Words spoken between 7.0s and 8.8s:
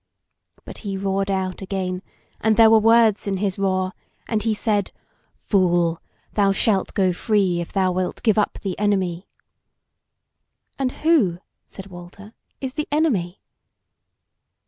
free if thou wilt give up the